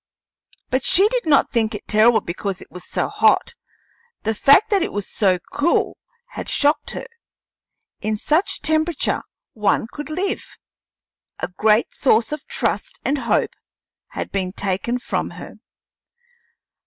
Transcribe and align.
But 0.71 0.83
she 0.83 1.07
did 1.09 1.27
not 1.27 1.51
think 1.51 1.75
it 1.75 1.87
terrible 1.87 2.21
because 2.21 2.59
it 2.59 2.71
was 2.71 2.89
so 2.89 3.07
hot; 3.07 3.53
the 4.23 4.33
fact 4.33 4.71
that 4.71 4.81
it 4.81 4.91
was 4.91 5.07
so 5.07 5.37
cool 5.53 5.95
had 6.29 6.49
shocked 6.49 6.89
her. 6.97 7.05
In 7.99 8.17
such 8.17 8.61
temperature 8.63 9.21
one 9.53 9.85
could 9.85 10.09
live! 10.09 10.57
A 11.37 11.49
great 11.49 11.93
source 11.93 12.31
of 12.31 12.47
trust 12.47 12.99
and 13.05 13.19
hope 13.29 13.53
had 14.17 14.31
been 14.31 14.53
taken 14.53 14.97
from 14.97 15.29
her. 15.37 15.59